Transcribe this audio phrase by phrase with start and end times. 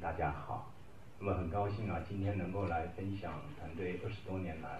[0.00, 0.70] 大家好。
[1.18, 4.78] 那么很高兴啊，今天能够来分享团队二十多年来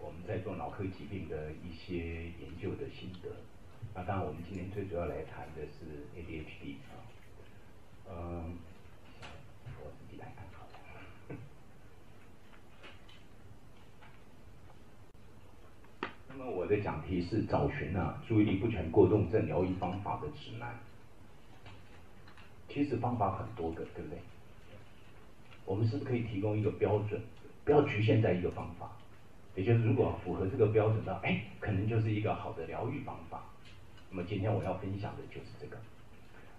[0.00, 3.30] 我们在做脑科疾病的一些研究的心得。
[3.94, 6.90] 那当然，我们今天最主要来谈的是 ADHD 啊。
[8.10, 8.58] 嗯，
[9.80, 11.36] 我自己来看好了。
[16.28, 20.76] 那么我的讲题是找寻啊注意力不全过动症疗愈方法的指南。
[22.68, 24.18] 其实方法很多个，对不对？
[25.64, 27.20] 我们是不是可以提供一个标准，
[27.64, 28.90] 不要局限在一个方法？
[29.54, 33.44] 也就是如果符合这个标准的，哎，可能就是一个好的疗愈方法。
[34.10, 35.76] 那么今天我要分享的就是这个。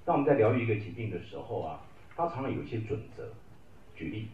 [0.06, 1.82] 当我们在疗愈一个疾病的时候啊，
[2.16, 3.30] 它常常有一些准则。
[3.96, 4.28] 举例，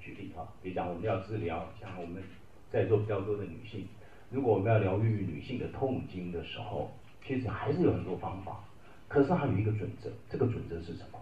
[0.00, 2.22] 举例啊，比如讲我们要治疗，像我们
[2.70, 3.86] 在座比较多的女性，
[4.30, 6.90] 如果我们要疗愈女性的痛经的时候，
[7.26, 8.64] 其实还是有很多方法。
[9.08, 11.18] 可是它有一个准则，这个准则是什么？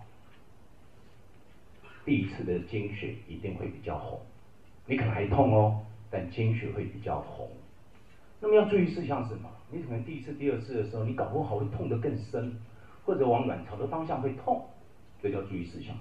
[2.09, 4.19] 第一次的经血一定会比较红，
[4.87, 7.51] 你可能还痛哦，但经血会比较红。
[8.41, 9.51] 那么要注意事项是什么？
[9.71, 12.59] 你可能第一次、第二次的时候，你搞不好会痛得更深，
[13.05, 14.65] 或者往卵巢的方向会痛，
[15.21, 15.95] 这叫注意事项。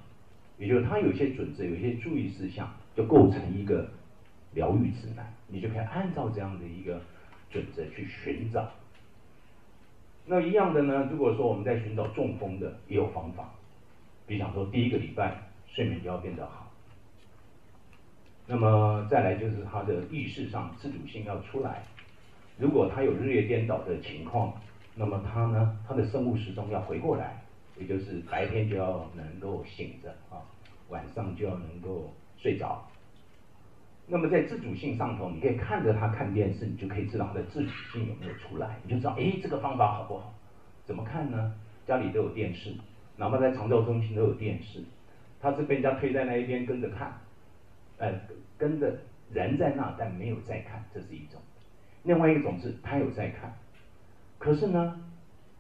[0.58, 3.90] 也就是它有些准则，有些注意事项，就构成一个
[4.54, 7.02] 疗愈指南，你就可以按照这样的一个
[7.50, 8.72] 准则去寻找。
[10.26, 11.10] 那一样的呢？
[11.12, 13.50] 如果说我们在寻找中风的，也有方法。
[14.26, 16.72] 比方说，第一个礼拜睡眠就要变得好。
[18.46, 21.84] 那么再来就是他的意识上自主性要出来。
[22.58, 24.54] 如果他有日夜颠倒的情况，
[24.96, 27.44] 那么他呢，他的生物时钟要回过来，
[27.78, 30.42] 也就是白天就要能够醒着啊，
[30.90, 32.84] 晚上就要能够睡着。
[34.08, 40.34] 那么在自主性上头，你可以看着他看电视，你就可以知道他的自主性有没有出来，你就知道，哎，这个方法好不好？
[40.86, 41.54] 怎么看呢？
[41.86, 42.74] 家里都有电视，
[43.18, 44.84] 哪怕在长照中心都有电视，
[45.40, 47.14] 他是被人家推在那一边跟着看，
[47.98, 48.14] 呃，
[48.58, 48.98] 跟着
[49.32, 51.42] 人在那，但没有在看，这是一种。
[52.04, 53.54] 另外一种是他有在看，
[54.38, 55.00] 可是呢，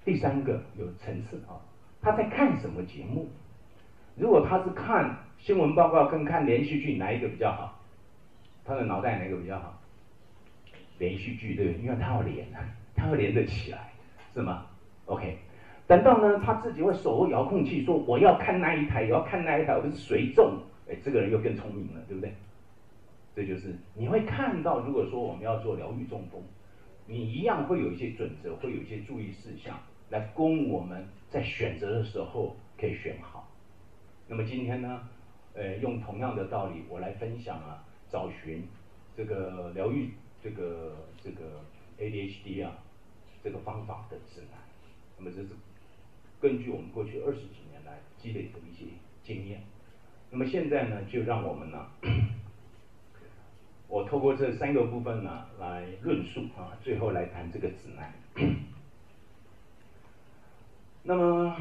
[0.05, 1.59] 第三个有层次啊，
[2.01, 3.29] 他在看什么节目？
[4.15, 7.79] 如果他是看新闻报告跟看连续剧，哪一个比较好？
[8.65, 9.79] 他的脑袋哪个比较好？
[10.97, 11.73] 连续剧对？
[11.73, 12.47] 因为他要连，
[12.95, 13.91] 他要连得起来，
[14.33, 14.65] 是吗
[15.05, 15.37] ？OK，
[15.87, 20.59] 等到呢，他自己会手握遥控器说我要看那一台，我要看那一台，我是随众，
[20.89, 22.33] 哎，这个人又更聪明了，对不对？
[23.35, 26.41] 这就是你会看到，如果说我们要做疗愈中风，
[27.05, 33.49] 你一样会有一些准则，会有一些注意事项，来供我们在选择的时候可以选好。
[34.27, 35.01] 那么今天呢，
[35.53, 37.83] 呃，用同样的道理，我来分享啊。
[38.09, 38.65] 找寻
[39.17, 40.09] 这个疗愈
[40.41, 41.59] 这个这个
[41.99, 42.71] ADHD 啊
[43.43, 44.57] 这个方法的指南，
[45.17, 45.49] 那么这是
[46.39, 48.85] 根据我们过去二十几年来积累的一些
[49.23, 49.61] 经验。
[50.29, 51.87] 那么现在呢，就让我们呢，
[53.87, 58.13] 我透过这三个部分呢来论述啊，最后来谈这个指南。
[61.03, 61.55] 那么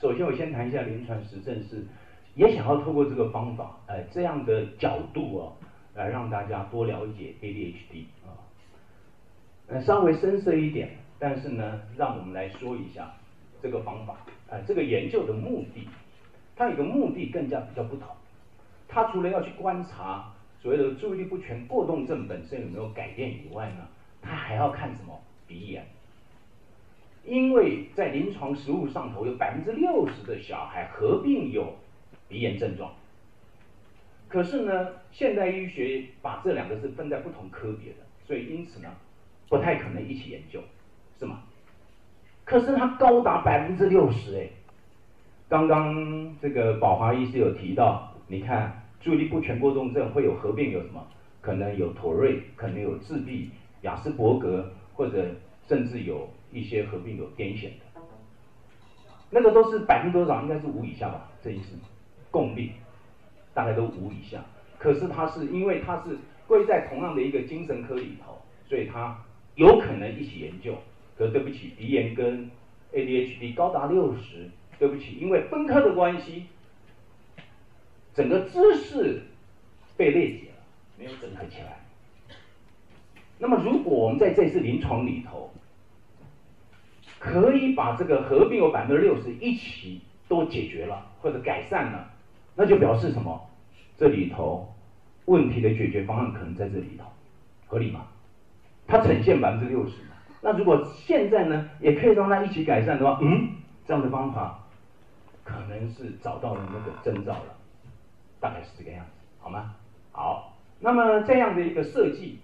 [0.00, 1.86] 首先我先谈一下临床实证是，
[2.34, 5.52] 也想要透过这个方法，呃，这样的角度哦。
[5.94, 8.32] 来让大家多了解 ADHD 啊，
[9.66, 13.12] 呃，稍微深色一点，但是呢，让我们来说一下
[13.62, 14.16] 这个方法，
[14.48, 15.86] 呃，这个研究的目的，
[16.56, 18.08] 它有个目的更加比较不同，
[18.88, 23.86] 它除了要去观察所谓的注意力不全过动症本身有没有改变以外呢，
[24.20, 25.20] 它还要看什么？
[25.46, 25.86] 鼻炎，
[27.26, 31.76] 因为在临床实务上头有百分之六十的小孩合并有
[32.26, 32.94] 鼻炎症状。
[34.28, 38.90] 可是呢，现代医学把这两个是分在不同科别的，所以因此呢，
[39.50, 40.62] 不太可能一起研究，
[41.18, 41.42] 是吗？
[42.44, 44.48] 可是它高达百分之六十哎，
[45.48, 51.06] 刚刚这个宝华医师有提到，你看注意力不全过动症会有合并有什么？
[51.40, 53.50] 可能有妥瑞，可能有自闭、
[53.82, 55.26] 亚斯伯格，或者
[55.66, 58.00] 甚至有一些合并有癫痫的，
[59.30, 60.42] 那个都是百分之多少？
[60.42, 61.28] 应该是五以下吧？
[61.42, 61.76] 这一次
[62.30, 62.70] 共病。
[63.54, 64.42] 大概都五以下，
[64.78, 66.16] 可是它是因为它是
[66.46, 69.14] 归在同样的一个精神科里头，所以它
[69.56, 70.74] 有可能一起研究。
[71.30, 72.50] 对不起，鼻炎跟
[72.92, 76.46] ADHD 高达六十，对不起，因为分科的关系，
[78.14, 79.22] 整个知识
[79.96, 80.64] 被裂解了，
[80.98, 81.80] 没有整合起来。
[83.38, 85.50] 那么如果我们在这次临床里头，
[87.18, 92.10] 可以把这个合并有百分之六十一起都解决了或者改善了。
[92.54, 93.48] 那就表示什么？
[93.96, 94.74] 这里头
[95.24, 97.06] 问题的解决方案可能在这里头，
[97.66, 98.06] 合理吗？
[98.86, 99.94] 它呈现百分之六十。
[100.42, 103.48] 那如果现在呢，也可以让它一起改善的话，嗯，
[103.86, 104.58] 这样的方法
[105.44, 107.54] 可能是找到了那个征兆了。
[108.40, 109.76] 大概是这个样子，好吗？
[110.10, 112.40] 好，那么这样的一个设计，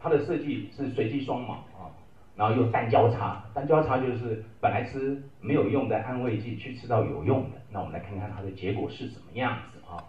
[0.00, 1.92] 它的设计是随机双盲啊，
[2.34, 10.00] 然后又单交叉，单交叉就是本来吃没有用的安慰剂去吃到有用的，那我们来看看它的结果是什么样子啊？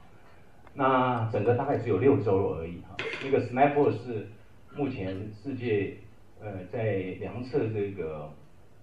[0.74, 4.30] 那整个大概只有六周而已哈，那个 SNAP-4 是
[4.74, 5.98] 目前世界
[6.42, 8.32] 呃在量测这个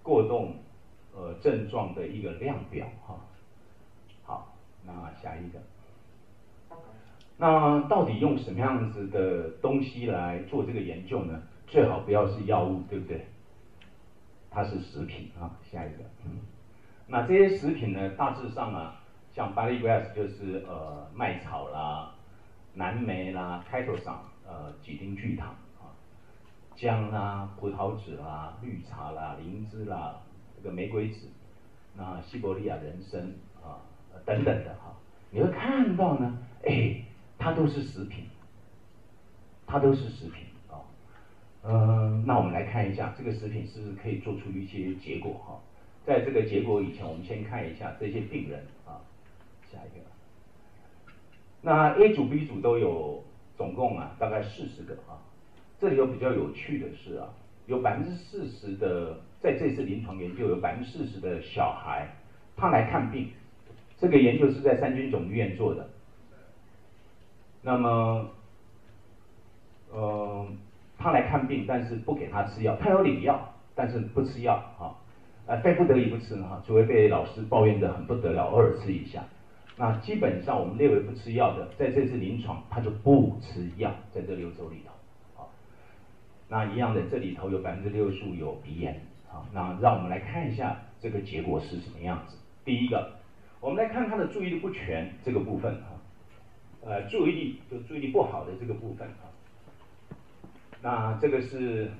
[0.03, 0.55] 过动
[1.15, 3.19] 呃症状的一个量表哈。
[4.23, 4.55] 好，
[4.85, 5.59] 那下一个。
[7.39, 11.43] 那到底用什么样子的东西来做这个研究呢？
[11.67, 13.27] 最好不要是药物，对不对？
[14.49, 15.55] 它是食品啊。
[15.71, 16.39] 下一个，嗯，
[17.05, 22.15] 那这些食品呢，大致上啊，像 barley grass 就是呃麦草啦、
[22.73, 25.53] 蓝莓啦、开头上呃几丁聚糖，
[26.77, 30.21] 姜啦、葡萄籽啦、绿茶啦、灵芝啦、
[30.55, 31.27] 这个玫瑰籽，
[31.97, 33.19] 那西伯利亚人参
[33.61, 33.83] 啊
[34.25, 34.95] 等等的哈，
[35.31, 37.03] 你会看到呢，哎。
[37.39, 38.25] 它都是食品，
[39.67, 40.81] 它都是食品啊，
[41.61, 45.59] 嗯、那我们来看一下这个食品是不是可以做出一些结果哈？
[46.03, 48.97] 在这个结果以前，我们先看一下这些病人啊，
[49.71, 51.13] 下一个，
[51.61, 53.23] 那 A 组、B 组都有
[53.55, 55.21] 总共啊大概四十个啊，
[55.79, 57.29] 这里有比较有趣的是啊，
[57.67, 62.07] 有百分之四十的在这次临床研究有百分之四十的小孩
[62.55, 63.29] 他来看病，
[63.99, 65.87] 这个研究是在三军总医院做的。
[67.61, 68.29] 那么，
[69.91, 70.47] 呃，
[70.97, 74.95] 他来看病，但是不给他吃药，他有领药，但是不吃药啊，
[75.45, 79.23] 呃，非不得已不吃哈，除非被老师抱怨得很不得了，偶尔吃一下。
[79.75, 84.91] 那基本上我们列为不吃药的，在这次临床他就不吃药，在这六周里头，
[86.49, 92.37] 那一样的这里头有百分之六十五有鼻炎，啊，那让我们来看一下这个结果是什么样子。
[92.63, 93.11] 第一个，
[93.59, 95.95] 我们来看他的注意力不全这个部分啊。
[96.85, 99.27] 呃，注意力就注意力不好的这个部分啊，
[100.81, 101.91] 那这个是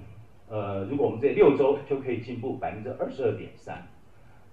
[0.47, 3.85] 呃，如果我们这六周就可以进步百分之二十二点三。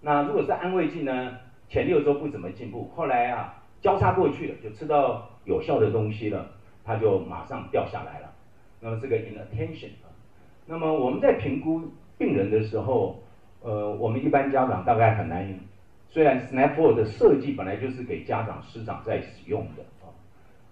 [0.01, 1.39] 那如果是安慰剂呢，
[1.69, 6.51] 前六周不怎么进步，后来啊交叉过去了，就吃到有效的东西了，
[6.83, 8.34] 它就马上掉下来了。
[8.85, 10.13] 那么这个 inattention 啊，
[10.67, 13.19] 那么我们在评估病人的时候，
[13.63, 15.59] 呃，我们一般家长大概很难，
[16.11, 20.13] 虽然 SNAP-4 的设计本来就是给家长师长在使用的啊。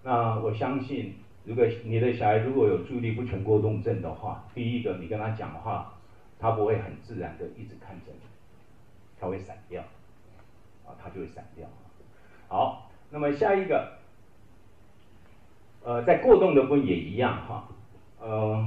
[0.03, 5.95] 那我相信，如果你的小孩如果有注意力不全过动症的话，第一个你跟他讲话，
[6.39, 8.19] 他不会很自然的一直看着你，
[9.19, 9.81] 他会闪掉，
[10.85, 11.67] 啊，他就会闪掉。
[12.47, 13.97] 好，那么下一个，
[15.83, 17.67] 呃，在过动的部分也一样哈，
[18.25, 18.65] 呃，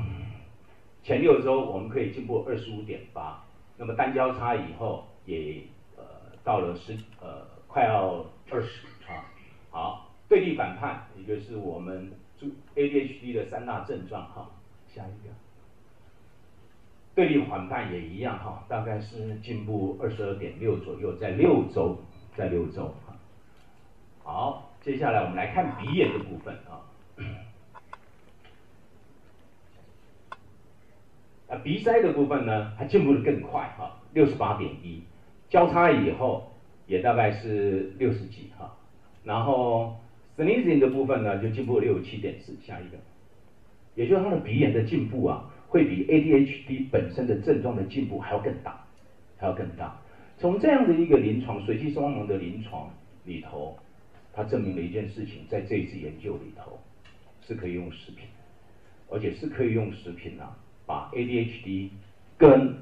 [1.03, 3.43] 前六周我们可以进步二十五点八，
[3.79, 5.63] 那么单交叉以后也
[5.97, 6.05] 呃
[6.45, 9.25] 到了十呃快要二十啊，
[9.71, 10.03] 好。
[10.29, 14.51] 对立反叛，也就是我们注 ADHD 的三大症状哈。
[14.89, 15.33] 下一个，
[17.15, 21.97] 对立反叛也一样哈，大概是进步二十二点六左右，在六周，
[22.37, 23.15] 在六周啊。
[24.23, 26.83] 好，接下来我们来看鼻炎的部分啊。
[31.65, 35.03] 鼻塞的部分呢，它进步的更快哈，六十八点一，
[35.49, 36.53] 交叉以后
[36.87, 38.77] 也大概是六十几哈，
[39.25, 39.97] 然后。
[40.39, 42.99] Sneezing 的部分呢，就进步六十七点四，下一个，
[43.95, 48.85] 也就是他的鼻炎的进步啊，会比 ADHD 本身的症状的进步还要更大，
[49.39, 49.99] 还要更大。
[50.37, 52.91] 从这样的一个临床随机双盲的临床
[53.25, 53.79] 里头，
[54.35, 56.79] 它证明了一件事情，在这一次研究里头
[57.41, 58.27] 是可以用食品，
[59.09, 60.55] 而且是可以用食品啊，
[60.87, 61.91] 把 ADHD
[62.39, 62.75] 跟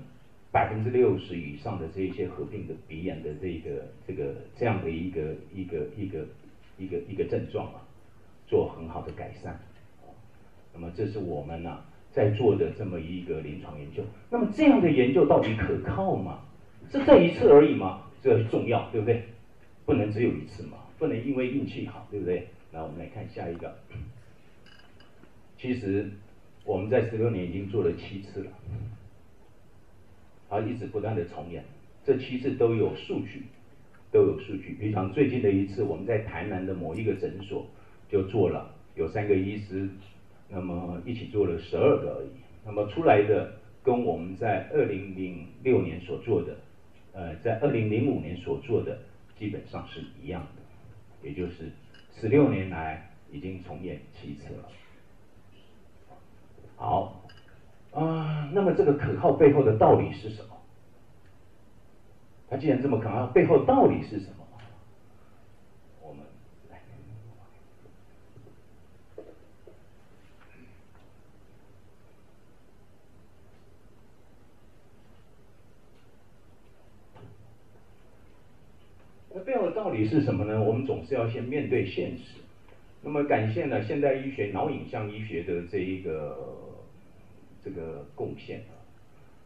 [0.52, 6.26] 百分之六十以上的这一些合并的鼻炎的这个这个这样的一个一个一个。
[6.76, 7.80] 一个一个症状啊，
[8.48, 9.56] 做很好的改善，
[10.72, 14.02] 那么这是我们呢、在做的这么一个临床研究。
[14.28, 16.40] 那么这样的研究到底可靠吗？
[16.90, 18.02] 是这一次而已吗？
[18.20, 19.22] 这很重要，对不对？
[19.86, 22.48] 不能只有一次嘛，不能因为运气好，对不对？
[22.72, 23.72] 那我们来看下一个。
[25.56, 26.10] 其实
[26.64, 28.50] 我们在十六年已经做了七次了，
[30.48, 31.64] 而一直不断的重演，
[32.04, 33.42] 这七次都有数据。
[34.12, 37.66] 都有数据，比方最近的一次，我们在台南的某一个诊所
[38.08, 39.88] 就做了，有三个医师，
[40.48, 42.28] 那么一起做了十二个而已，
[42.64, 46.56] 那么出来的跟我们在二零零六年所做的，
[47.12, 48.96] 呃，在二零零五年所做的
[49.36, 51.72] 基本上是一样的，也就是
[52.14, 54.68] 十六年来已经重演七次了。
[56.84, 57.22] 好，
[57.92, 60.48] 啊，那么这个可靠背后的道理是什么？
[62.46, 64.46] 它既然这么可靠，背后道理是什么？
[66.02, 66.22] 我们
[66.70, 66.78] 来。
[79.32, 80.62] 那背后的道理是什么呢？
[80.62, 82.42] 我们总是要先面对现实。
[83.00, 86.63] 那么，感谢呢现代医学、脑影像医学的这一个。
[87.64, 88.76] 这个贡献啊，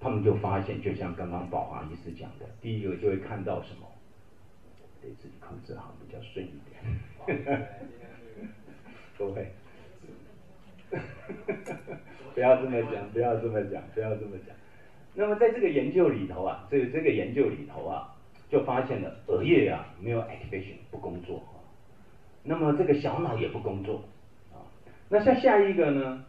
[0.01, 3.87] 他们就发现，就像刚刚宝华医师讲的，第一个就会看到什么？
[5.01, 6.99] 得自己控制好，比较顺一点。
[9.17, 9.49] 不会，
[12.35, 14.55] 不要这么讲，不要这么讲，不要这么讲。
[15.15, 18.15] 那么在这个研究里头啊，这个这个研究里头啊，
[18.49, 21.59] 就发现了额叶啊没有 activation 不工作啊，
[22.45, 24.03] 那么这个小脑也不工作
[24.53, 24.63] 啊。
[25.09, 26.25] 那像下一个呢，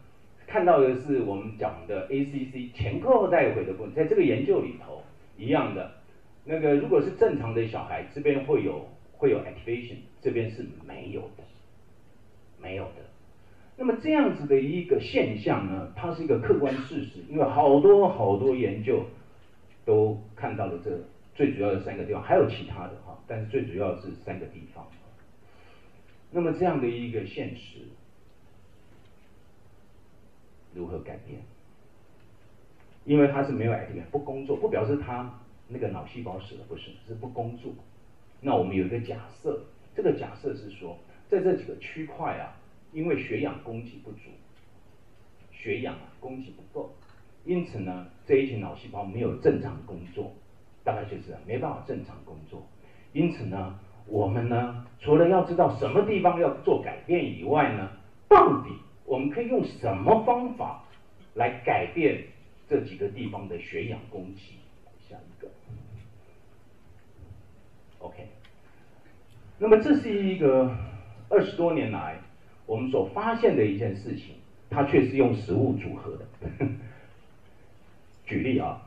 [0.50, 5.00] 看到的是我们讲的 ACC 前扣带回的部分，在这个研究里头
[5.38, 5.92] 一样的，
[6.44, 11.44] 那个如果是正常的小孩，这边会有会有 activation，这边是没有的，
[12.60, 12.96] 没有的。
[13.76, 19.04] 那么这样子的一个现象呢，它是一个客观事实，因为好多好多研究
[19.84, 20.90] 都看到了这
[21.36, 24.84] 最主要的三个地方，还有其他的哈，但是最主要是三个地方。
[26.32, 27.78] 那么这样的一个现实
[30.74, 31.40] 如何改变？
[33.04, 37.72] 因为它是没有 idea，不工作，不表示它那个脑细胞死了，不是，是不工作。
[38.40, 39.62] 那我们有一个假设，
[39.94, 40.98] 这个假设是说，
[41.28, 42.56] 在这几个区块啊。
[42.92, 44.30] 因为血氧供给不足，
[45.52, 46.92] 血氧供给不够，
[47.44, 50.32] 因此呢，这一群脑细胞没有正常工作，
[50.82, 52.66] 大概就是没办法正常工作。
[53.12, 57.92] 因此呢，我们呢，除了要知道什么地方要做改变以外呢，
[58.28, 58.70] 到底
[59.10, 60.84] 我们可以用什么方法
[61.34, 62.22] 来改变
[62.68, 64.60] 这几个地方的血氧供给？
[65.08, 65.48] 下一个
[67.98, 68.28] ，OK。
[69.58, 70.72] 那么这是一个
[71.28, 72.20] 二十多年来。
[72.66, 74.36] 我们所发现的一件事情，
[74.70, 76.24] 它却是用食物组合的。
[78.24, 78.80] 举例啊，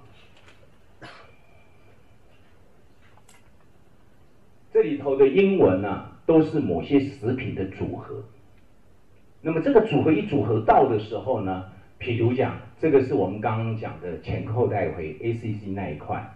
[4.72, 8.24] 这里头的英文呢、都是某些食品的组合。
[9.44, 11.66] 那么这个组合一组合到的时候呢，
[12.00, 16.28] 譬如讲，这个是我们刚刚讲的前扣带回 ACC 那一块，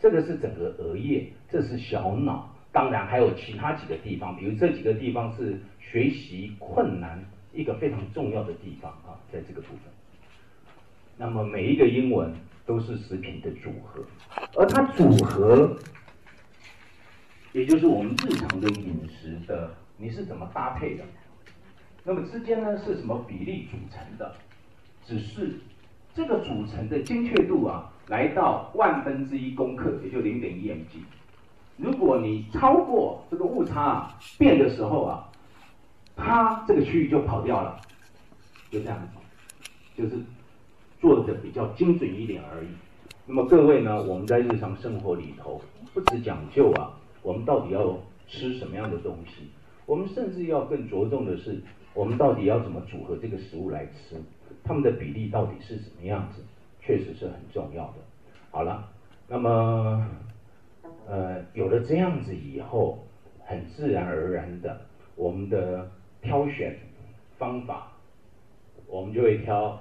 [0.00, 5.60] 这个是整个额叶，这是小脑，当然还有其他几个地方，比如这几个地方是。
[5.92, 9.92] 学习困难一个非常重要的地方啊，在这个部分。
[11.16, 12.34] 那么每一个英文
[12.66, 14.02] 都是食品的组合，
[14.56, 15.76] 而它组合，
[17.52, 21.04] 也就是我们日常的饮食的，你是怎么搭配的？
[22.04, 24.34] 那么之间呢是什么比例组成的？
[25.04, 25.58] 只是
[26.14, 31.02] 这个组成的精确度啊，来到万分之一公克，也就零点一 mg。
[31.76, 35.28] 如果你超过这个误差啊，变的时候啊。
[36.16, 37.80] 它这个区域就跑掉了，
[38.70, 40.22] 就这样子，就是
[41.00, 42.68] 做的比较精准一点而已。
[43.26, 45.60] 那么各位呢，我们在日常生活里头
[45.92, 49.50] 不只讲究啊，我们到底要吃什么样的东西？
[49.86, 51.60] 我们甚至要更着重的是，
[51.94, 54.20] 我们到底要怎么组合这个食物来吃？
[54.62, 56.42] 它们的比例到底是什么样子？
[56.80, 57.94] 确实是很重要的。
[58.50, 58.88] 好了，
[59.28, 60.06] 那么
[61.06, 62.98] 呃，有了这样子以后，
[63.44, 64.80] 很自然而然的，
[65.16, 65.90] 我们的。
[66.26, 66.74] 挑选
[67.36, 67.92] 方法，
[68.86, 69.78] 我们就会挑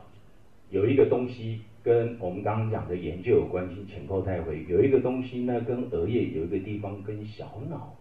[0.69, 7.95] 有一个东西跟我们刚刚讲的研究有关系，前扣带回有一个东西呢，跟额叶有一个地方跟小脑，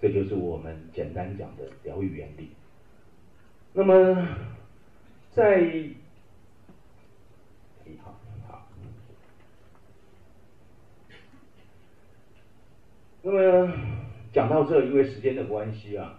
[0.00, 2.50] 这就是我们简单讲的疗愈原理。
[3.72, 4.28] 那么
[5.30, 5.60] 在，
[8.02, 8.14] 好，
[8.46, 8.68] 好，
[13.22, 13.72] 那么
[14.32, 16.18] 讲到这，因为时间的关系啊。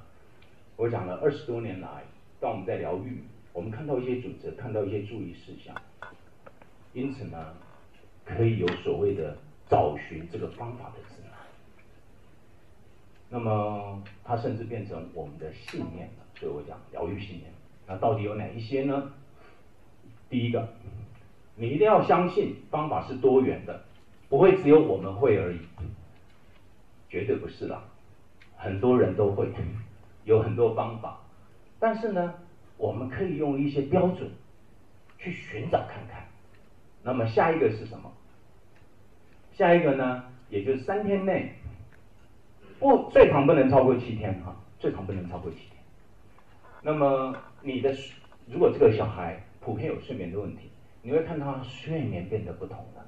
[0.76, 2.04] 我讲了二十多年来，
[2.40, 3.22] 当我们在疗愈，
[3.52, 5.76] 我们看到一些准则，看到一些注意事项，
[6.94, 7.54] 因此呢，
[8.24, 9.38] 可以有所谓的
[9.70, 11.39] 找寻这个方法的指南。
[13.30, 17.52] 那么它甚至变成我们的信念了，所以我讲疗愈信念。
[17.88, 19.12] 那到底有哪一些呢？
[20.30, 20.68] 第一个，
[21.56, 23.84] 你一定要相信方法是多元的，
[24.28, 25.60] 不会只有我们会而已，
[27.10, 27.84] 绝对不是啦，
[28.58, 29.48] 很多人都会。
[30.26, 31.18] 有很多方法，
[31.80, 32.36] 但是呢，
[32.78, 34.30] 我们可以用一些标准
[35.18, 36.24] 去寻找看看。
[37.02, 38.12] 那么下一个是什么？
[39.54, 41.56] 下一个呢，也就是三天内，
[42.80, 45.78] 不，最长不能超过七天哈，最长不能超过七天。
[46.82, 47.94] 那么你的
[48.48, 50.72] 如果这个小孩普遍有睡眠的问题，
[51.02, 53.06] 你会看他睡眠变得不同了。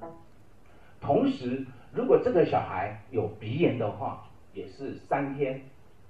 [1.00, 5.62] 同时，如果这个小孩有鼻炎的话，也是三天。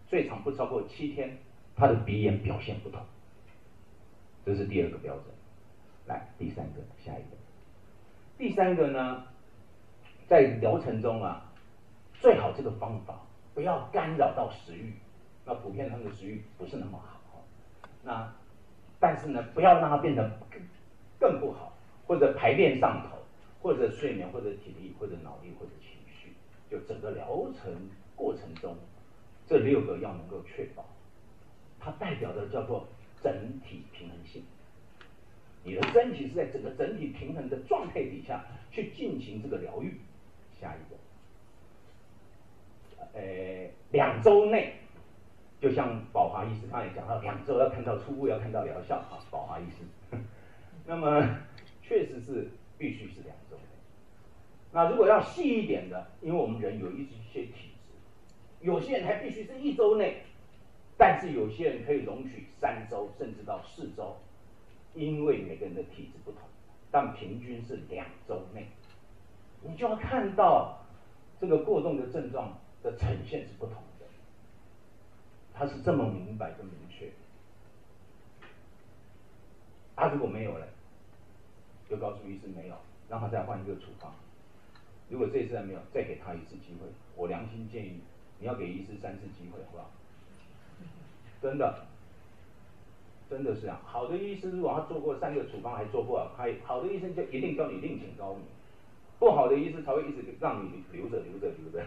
[0.08, 1.38] 最长不超过七天，
[1.74, 3.00] 他的鼻炎表现不同，
[4.46, 5.26] 这是第二个标准。
[6.06, 7.38] 来，第三个，下一个。
[8.38, 9.24] 第三个呢，
[10.28, 11.46] 在疗程中啊，
[12.20, 13.22] 最好这个方法
[13.54, 14.94] 不要干扰到食欲。
[15.46, 17.20] 那普遍他们的食欲不是那么好。
[18.04, 18.34] 那
[19.00, 20.62] 但是呢，不要让它变得更
[21.20, 21.74] 更不好，
[22.06, 23.18] 或者排便上头，
[23.62, 26.34] 或者睡眠，或者体力，或者脑力，或者情绪，
[26.70, 28.76] 就整个疗程过程中，
[29.48, 30.86] 这六个要能够确保，
[31.80, 32.88] 它代表的叫做
[33.24, 34.44] 整体平衡性。
[35.64, 40.00] 你的身体是在整个整体平衡的状态底下去进行这个疗愈。
[40.60, 40.96] 下一个，
[43.14, 43.68] 呃，
[44.24, 44.76] 周内。
[45.60, 49.22] 就像宝华医师刚才讲到，两周要看到初步，要看到疗效啊。
[49.30, 50.18] 宝华医师，
[50.88, 51.24] 那么
[51.84, 52.50] 确实是
[52.80, 53.64] 必须是两周内。
[54.72, 57.94] 那如果要细一点的，因为我们人有一些体质，
[58.62, 60.24] 有些人还必须是一周内，
[60.98, 64.18] 但是有些人可以容许三周甚至到四周，
[64.96, 66.42] 因为每个人的体质不同，
[66.90, 68.66] 但平均是两周内，
[69.62, 70.80] 你就要看到
[71.40, 73.76] 这个过动的症状的呈现是不同。
[75.54, 77.12] 他是这么明白跟明确，
[79.96, 80.68] 他、如果没有了，
[81.90, 82.76] 就告诉医生没有，
[83.10, 84.14] 让他再换一个处方。
[85.10, 86.88] 如果这次还没有，再给他一次机会。
[87.16, 88.00] 我良心建议，
[88.40, 89.92] 你要给医师三次机会，好不好？
[91.42, 91.86] 真的，
[93.30, 93.80] 真的是这样。
[93.84, 98.44] 好的医生如果他做过三个处方还做不好，他好的医生就一定叫你另请高明。
[99.20, 101.86] 不好的医生才会一直让你留着留着留着，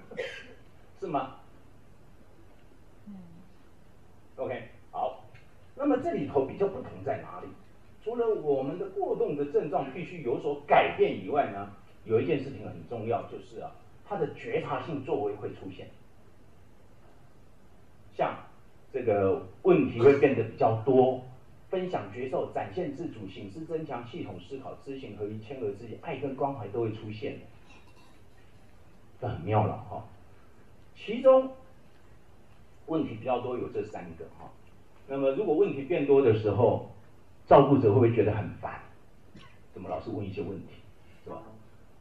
[1.00, 1.39] 是吗
[4.40, 5.22] ？OK，好，
[5.76, 7.48] 那么这里头比较不同在哪里？
[8.02, 11.70] 除了我们的过动的症状必须有所改变以外呢，
[12.06, 13.70] 有一件事情很重要，就是啊，
[14.08, 15.90] 他的觉察性作为会出现，
[18.16, 18.34] 像
[18.90, 21.22] 这个问题会变得比较多，
[21.68, 27.38] 分享觉受、展现自主、省思增强、系统思考、知行合一、谦和自己、爱跟关怀都会出现，
[29.20, 30.02] 这很妙了哈。
[30.96, 31.52] 其中。
[32.86, 34.50] 问题比较多，有这三个哈。
[35.06, 36.90] 那么如果问题变多的时候，
[37.46, 38.80] 照顾者会不会觉得很烦？
[39.72, 40.74] 怎么老是问一些问题，
[41.24, 41.42] 是吧？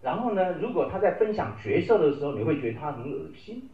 [0.02, 3.70] 然后呢，如果他在分享角色的时候，你会觉得他很恶心。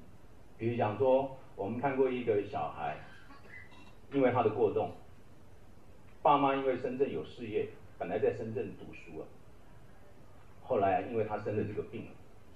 [0.57, 2.97] 比如讲说，我们看过一个小孩，
[4.13, 4.91] 因为他的过动，
[6.21, 9.23] 爸妈因为深圳有事业，本来在深圳读书啊，
[10.63, 12.07] 后来因为他生了这个病，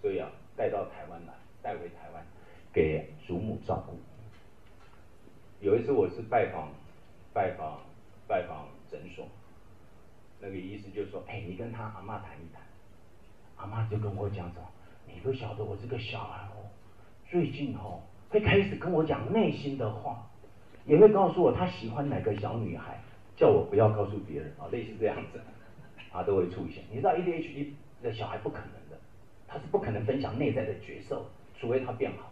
[0.02, 2.26] 所以啊带到台湾来，带回台湾
[2.74, 3.98] 给祖母照顾。
[5.62, 6.70] 有一次我是拜访，
[7.34, 7.80] 拜访，
[8.28, 9.28] 拜访诊所，
[10.40, 12.64] 那个医师就说：“哎，你跟他阿嬷谈一谈。”
[13.58, 14.64] 阿嬷就跟我讲说
[15.06, 16.72] ：“你不晓得我这个小孩哦，
[17.30, 20.26] 最近哦会开始跟我讲内心的话，
[20.86, 22.98] 也会告诉我他喜欢哪个小女孩，
[23.36, 25.42] 叫我不要告诉别人啊，类似这样子，
[26.14, 26.86] 啊都会出现。
[26.90, 28.98] 你知道 ADHD 的小孩不可能的，
[29.46, 31.26] 他是不可能分享内在的角色，
[31.60, 32.29] 除非他变好。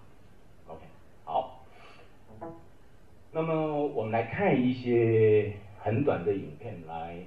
[3.31, 7.17] 那么我们来看一些很短的影片来，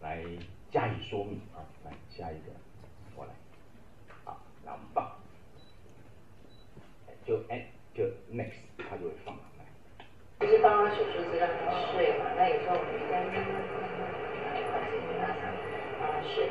[0.00, 0.22] 来
[0.70, 1.64] 加以说明啊。
[1.84, 2.50] 来下一个，
[3.14, 3.30] 我来，
[4.24, 5.12] 好，那我们放，
[7.24, 9.64] 就哎就 next，它就会放来。
[10.40, 13.30] 就是帮他手术是让他睡嘛，那有时候我们应该就
[14.72, 15.40] 把手机拿上
[16.00, 16.50] 让他睡，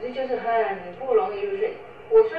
[0.00, 1.76] 可是就是很不容易入睡。
[2.10, 2.37] 我睡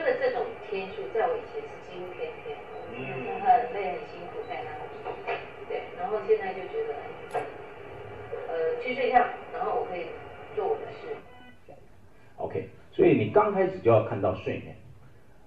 [13.29, 14.75] 你刚开始就要看到睡眠，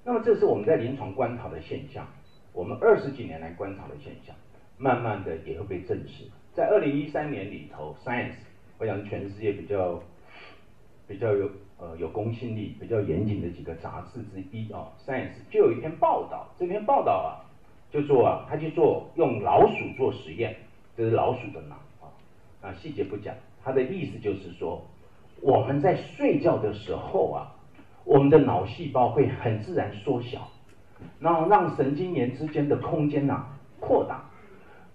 [0.05, 2.07] 那么这是我们在临床观察的现象，
[2.53, 4.33] 我们二十几年来观察的现象，
[4.79, 6.31] 慢慢的也会被证实。
[6.55, 8.37] 在二零一三年里头，Science，
[8.79, 10.01] 我想全世界比较
[11.09, 17.51] 比较有呃有公信力、比较严谨的几个杂志之一啊，Science 就有一篇报道，这篇报道啊。
[17.90, 20.57] 就做啊，他去做用老鼠做实验，
[20.97, 22.07] 这是老鼠的脑啊，
[22.62, 24.83] 啊细节不讲，他的意思就是说，
[25.42, 27.53] 我们在睡觉的时候啊，
[28.05, 30.49] 我们的脑细胞会很自然缩小，
[31.21, 33.47] 然后让神经元之间的空间呐
[33.81, 34.25] 扩大，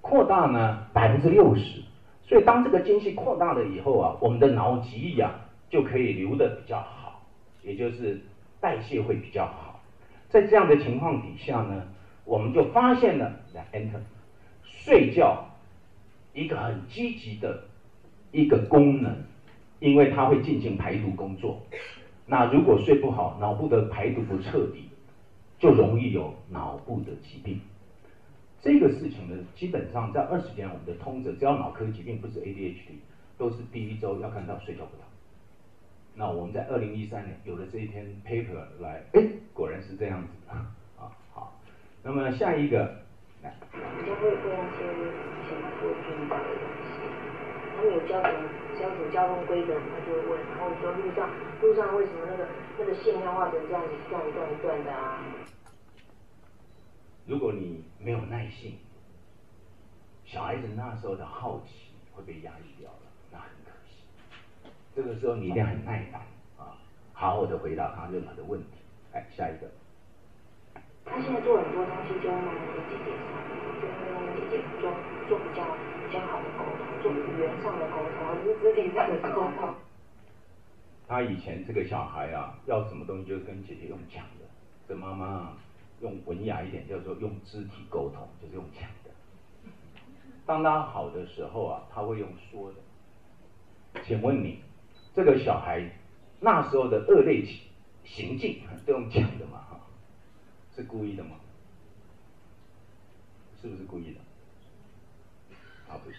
[0.02, 1.82] 扩大呢百分之六十，
[2.24, 5.34] 所以当这个间隙扩大了以后啊，我们的脑脊液啊
[5.70, 7.22] 就可以流得比较好，
[7.64, 8.22] 也就是
[8.60, 9.80] 代谢会比较好，
[10.30, 11.84] 在这样的情况底下呢。
[12.30, 14.02] 我们就发现了，来 enter，
[14.66, 15.46] 睡觉
[16.34, 17.64] 一个很积极的
[18.34, 19.16] 一个功能，
[19.80, 21.62] 因为它会进行排毒工作。
[22.28, 24.90] 那如果睡不好，脑部的排毒不彻底，
[25.58, 27.62] 就容易有脑部的疾病。
[28.62, 33.00] 这个事情呢，基本上在二十年我们的通则，只要脑科疾病不是 ADHD，
[33.38, 35.08] 都是第一周要看到睡觉不好。
[36.16, 40.68] 那我们在二零一三年有了这一篇 paper 来，哎，果然是这样子 啊，
[41.32, 41.58] 好。
[42.04, 42.80] 那么下一个，
[43.42, 47.00] 来，人家会会那些以前做军法的东西，
[47.78, 51.30] 他们有教什么教什么交通规则，他就会问，然后说路上
[51.62, 55.24] 路上为什么那个那个线要画成这样子，一段一段一段的啊？
[57.26, 58.78] 如果你没有耐性，
[60.26, 64.06] 小孩子那时候的好奇会被压抑掉了，那很可惜。
[64.96, 66.22] 这个时候你一定要很耐烦
[66.58, 66.78] 啊，
[67.14, 68.68] 好好的回答他任何的问题。
[69.14, 69.68] 哎，下一个。
[71.06, 73.26] 他现在做很多东西，就让那个姐姐上，
[73.82, 74.92] 就让姐姐做
[75.28, 75.64] 做比较
[76.06, 76.64] 比较好的沟
[77.12, 79.76] 语言上的沟通，而不是肢体上的沟通。
[81.08, 84.46] 他以前这个小孩啊，要什么东西就跟姐姐用讲的，
[84.88, 85.54] 这妈妈
[86.02, 89.12] 用文雅一点叫做用肢体沟通，就是用讲的。
[90.46, 94.02] 当他好的时候啊，他会用说的。
[94.04, 94.62] 请问你，
[95.16, 95.90] 这个小孩
[96.40, 97.46] 那时候的恶劣
[98.04, 99.64] 行径都用讲的吗？
[100.76, 101.32] 是故意的吗？
[103.60, 104.20] 是不是故意的？
[105.90, 106.18] 他不是，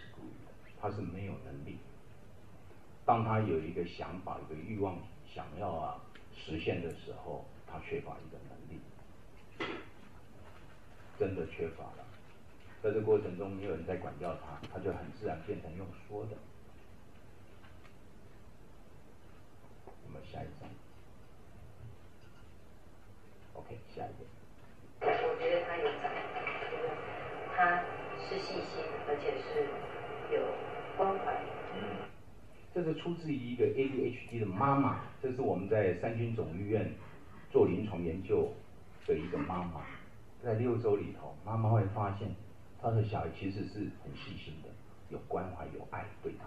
[0.81, 1.79] 他是没有能力。
[3.05, 6.01] 当他有一个想法、一个欲望想要啊
[6.37, 8.81] 实现的时候，他缺乏一个能力，
[11.19, 12.05] 真的缺乏了。
[12.83, 16.37] 在这过程中，没有人在管教他，他就很自然变成用说的。
[20.05, 20.69] 我们下一张。
[23.55, 24.25] OK，下一个。
[25.01, 26.11] 我觉得他有长，
[27.57, 27.83] 他
[28.29, 29.88] 是细心，而且是。
[32.79, 36.95] 这是出自于一个 ADHD 的妈妈，这是我们在三军总医院
[37.51, 38.53] 做临床研究
[39.05, 39.85] 的一个妈妈，
[40.45, 42.33] 在六周里头，妈妈会发现
[42.81, 44.69] 她的小孩其实是很细心的，
[45.09, 46.45] 有关怀、有爱对他。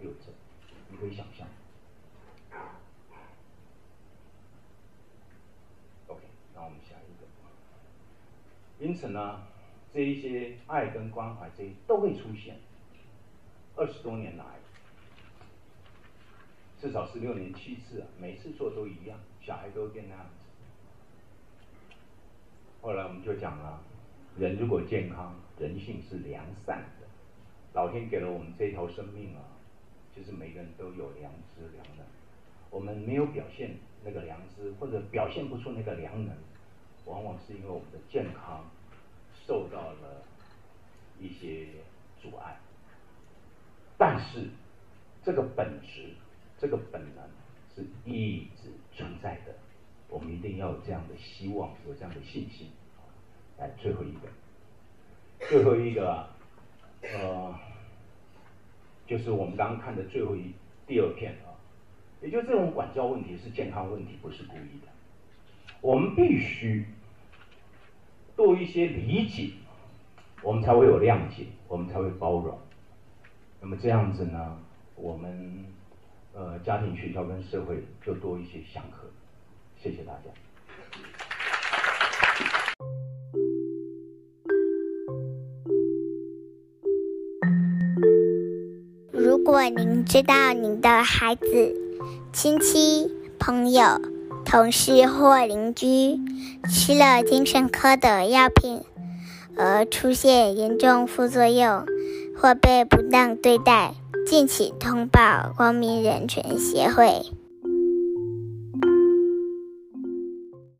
[0.00, 0.32] 六周，
[0.90, 1.46] 你可以想象。
[6.08, 6.22] OK，
[6.52, 8.84] 那我们下一个。
[8.84, 9.42] 因此呢，
[9.92, 12.56] 这一些爱跟关怀，这些都会出现。
[13.76, 14.44] 二十多年来，
[16.80, 20.46] 至少十六年七次啊，每次做都一样，小孩都会变那样子。
[22.80, 23.80] 后来我们就讲了，
[24.36, 27.06] 人如果健康，人性是良善的，
[27.72, 29.42] 老天给了我们这一条生命啊，
[30.14, 32.06] 就是每个人都有良知良能。
[32.70, 36.34] 我们没有表现那个良知，或者表现不出那个良能。
[37.06, 38.64] 往往是因为我们的健康
[39.46, 40.22] 受到了
[41.18, 41.68] 一些
[42.20, 42.58] 阻碍，
[43.96, 44.50] 但是
[45.24, 46.14] 这个本质、
[46.58, 47.24] 这个本能
[47.74, 49.54] 是一直存在的。
[50.08, 52.68] 我们一定要有这样的希望，有这样的信心。
[53.58, 54.28] 来，最后一个，
[55.48, 56.30] 最后一个啊，
[57.02, 57.54] 呃，
[59.06, 60.52] 就是我们刚刚看的最后一
[60.86, 61.54] 第二片啊，
[62.20, 64.88] 也就这种管教问题是健康问题，不是故意的。
[65.80, 66.86] 我们必须。
[68.36, 69.50] 多一些理解，
[70.44, 72.56] 我们才会有谅解，我们才会包容。
[73.60, 74.56] 那么这样子呢，
[74.94, 75.66] 我们
[76.32, 79.08] 呃家庭、学校跟社会就多一些祥和。
[79.82, 80.30] 谢谢大家。
[89.12, 91.74] 如果您知道您的孩子、
[92.32, 94.00] 亲戚、朋友，
[94.44, 96.18] 同事或邻居
[96.70, 98.82] 吃了精神科的药品，
[99.56, 101.84] 而出现严重副作用
[102.36, 103.94] 或被不当对待，
[104.28, 107.37] 敬请通报光明人权协会。